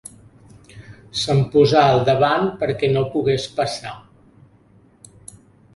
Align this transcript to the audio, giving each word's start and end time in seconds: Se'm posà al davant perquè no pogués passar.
Se'm 1.23 1.41
posà 1.57 1.83
al 1.89 2.01
davant 2.09 2.49
perquè 2.65 2.91
no 2.97 3.07
pogués 3.17 3.47
passar. 3.61 3.95